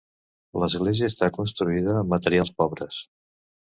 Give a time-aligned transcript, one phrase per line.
[0.61, 3.03] L'església està construïda amb materials pobres.